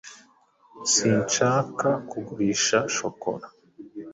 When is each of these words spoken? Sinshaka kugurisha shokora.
Sinshaka 0.93 1.89
kugurisha 2.09 2.77
shokora. 2.95 3.47